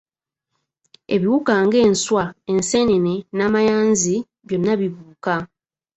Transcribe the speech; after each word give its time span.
Ebiwuka 1.15 1.53
nga 1.65 1.77
enswa, 1.87 2.23
enseenene 2.53 3.13
n'amayanzi 3.37 4.15
byonna 4.45 4.73
bibuuka. 4.79 5.35